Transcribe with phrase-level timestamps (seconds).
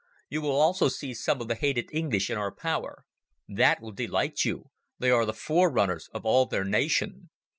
[0.29, 3.05] You will also see some of the hated English in our power.
[3.47, 4.71] That will delight you.
[4.97, 7.29] They are the forerunners of all their nation."